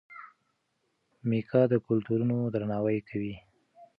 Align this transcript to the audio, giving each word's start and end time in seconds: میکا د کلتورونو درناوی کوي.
میکا 1.27 1.61
د 1.71 1.73
کلتورونو 1.87 2.37
درناوی 2.53 2.99
کوي. 3.09 3.35